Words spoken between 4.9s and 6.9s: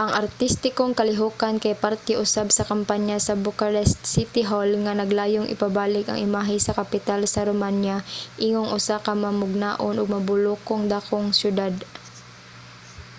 naglayong ipabalik ang imahe sa